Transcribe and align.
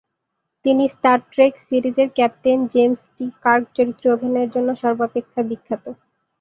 তিনি 0.65 0.83
Star 0.95 1.17
Trek 1.31 1.53
সিরিজের 1.67 2.09
captain 2.17 2.59
James 2.73 3.01
T 3.15 3.25
Kirk 3.43 3.65
চরিত্রে 3.77 4.07
অভিনয়ের 4.15 4.53
জন্য 4.55 4.69
সর্বাপেক্ষা 4.81 5.41
বিখ্যাত। 5.49 5.83